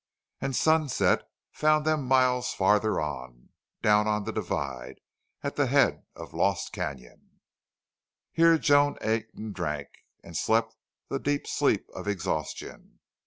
And 0.39 0.55
sunset 0.55 1.29
found 1.51 1.85
them 1.85 2.07
miles 2.07 2.55
farther 2.55 2.99
on, 2.99 3.49
down 3.83 4.07
on 4.07 4.23
the 4.23 4.31
divide, 4.33 4.95
at 5.43 5.57
the 5.57 5.67
head 5.67 6.01
of 6.15 6.33
Lost 6.33 6.73
Canon. 6.73 7.39
Here 8.31 8.57
Joan 8.57 8.97
ate 9.01 9.31
and 9.35 9.53
drank, 9.53 9.89
and 10.23 10.35
slept 10.35 10.75
the 11.09 11.19
deep 11.19 11.45
sleep 11.45 11.87
of 11.93 12.07
exhaustion. 12.07 12.97